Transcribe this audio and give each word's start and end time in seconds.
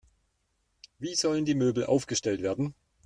Wie 0.97 1.13
sollen 1.13 1.45
die 1.45 1.53
Möbel 1.53 1.85
aufgestellt 1.85 2.41
werden? 2.41 2.73